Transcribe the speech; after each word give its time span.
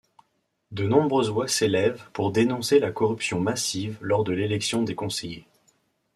De 0.71 0.87
nombreuses 0.87 1.29
voix 1.29 1.47
s’élèvent 1.47 2.09
pour 2.11 2.31
dénoncer 2.31 2.79
la 2.79 2.89
corruption 2.89 3.39
massive 3.39 3.99
lors 4.01 4.23
de 4.23 4.31
l’élection 4.33 4.81
des 4.81 4.95
conseillers. 4.95 5.45